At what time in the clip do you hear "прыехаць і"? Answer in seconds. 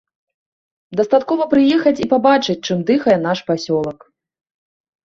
1.53-2.09